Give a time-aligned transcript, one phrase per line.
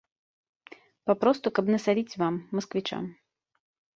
[1.09, 3.03] Папросту каб насаліць вам, масквічам.